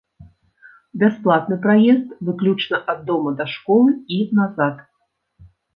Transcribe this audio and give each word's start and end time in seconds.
Бясплатны 1.03 1.57
праезд 1.67 2.17
выключна 2.31 2.77
ад 2.95 2.99
дома 3.13 3.37
да 3.43 3.51
школы 3.55 3.91
і 4.19 4.23
назад. 4.41 4.75